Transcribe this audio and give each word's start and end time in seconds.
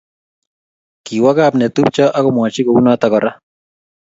kiwaa 1.05 1.35
kapnetupcho 1.37 2.05
akomwachii 2.17 2.65
kounatok 2.65 3.11
kora 3.13 3.31